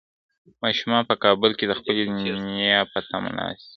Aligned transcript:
ماشومان 0.63 1.03
په 1.09 1.15
کابل 1.23 1.51
کې 1.57 1.65
د 1.67 1.73
خپلې 1.79 2.03
نیا 2.47 2.79
په 2.91 2.99
تمه 3.09 3.31
ناست 3.37 3.59
دي. 3.63 3.67